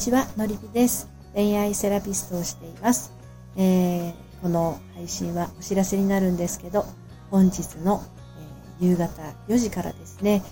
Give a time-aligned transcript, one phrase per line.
[0.00, 1.10] ちは、のりぴです。
[1.34, 3.12] 恋愛セラピストをしています。
[3.58, 6.86] えー、この配信はお知らせになるんですけど、
[7.30, 8.02] 本日の、
[8.80, 10.42] えー、夕方4時からですね、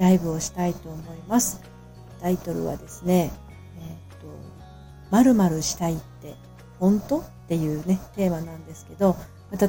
[0.00, 1.60] えライブをしたいと思います。
[2.20, 3.30] タイトルはですね、
[3.78, 4.26] えっ、と、
[5.12, 6.34] 〇〇したいって
[6.80, 7.20] 本当？
[7.20, 9.14] っていうね、テーマなんですけど、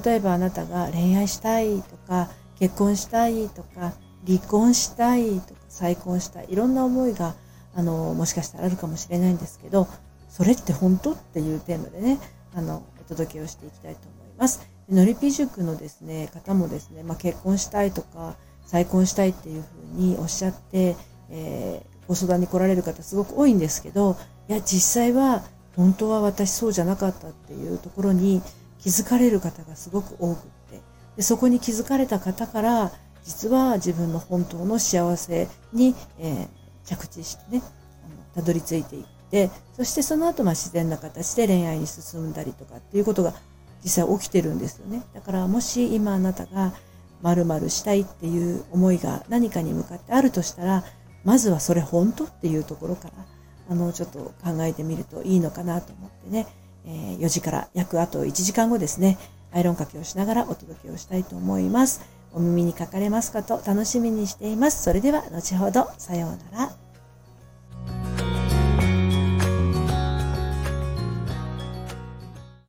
[0.04, 3.94] 例えばあなたが恋愛したいとか、結婚したいとか、
[4.26, 7.36] 離婚したいとか、再婚したい、いろんな思いが
[7.76, 9.88] あの、もしかしたらあるかもしれないんですけど、
[10.30, 12.20] それって本当っていうテーマでね、
[12.54, 14.62] あの、お届けをしていきたいと思います。
[14.90, 20.96] のりぴ塾のですね、方もですね、まあ、結婚したいとか、再婚したいっていうふうにおっしゃって、
[21.30, 24.16] えー、ご相談に来られる方すごく多いんですけど、
[24.48, 25.44] いや、実際は
[25.76, 28.42] 本当は私そうじゃなかったっていうところに
[28.80, 30.82] 気づかれる方がすごく多くって、
[31.18, 32.92] でそこに気づかれた方から、
[33.24, 36.48] 実は自分の本当の幸せに、えー、
[36.90, 37.62] 着地してね、
[38.06, 43.34] あのたどり着いていって、そしてその後、まあ、自然な形で恋愛に進んだりとかっていうことが
[43.84, 45.04] 実際起きてるんですよね。
[45.14, 46.74] だからもし今あなたが
[47.22, 50.84] 〇〇したいっていう思いが何かに向かってあるとしたら、
[51.24, 53.14] まずはそれ本当っていうところから、
[53.70, 56.48] あの、ちょっと考えてみるといいのかなと思ってね、
[56.86, 59.18] えー、4時から約あと1時間後ですね、
[59.52, 62.02] アイロンかけをしながらお届けをしたいと思います。
[62.34, 64.84] お耳にかかれますかと楽しみにしています。
[64.84, 66.89] それでは後ほど、さようなら。